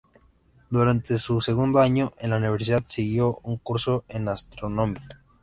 [0.71, 5.21] Durante su segundo año en la universidad siguió un curso en astronomía.